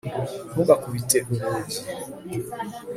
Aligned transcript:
ntugakubite 0.51 1.17
urugi 1.31 1.79